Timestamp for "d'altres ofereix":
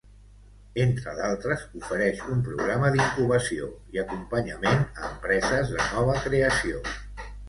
1.17-2.23